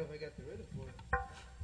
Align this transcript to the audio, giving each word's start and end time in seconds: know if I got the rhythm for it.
know 0.00 0.06
if 0.06 0.14
I 0.14 0.24
got 0.24 0.36
the 0.36 0.42
rhythm 0.44 0.66
for 0.74 0.88
it. 0.88 1.59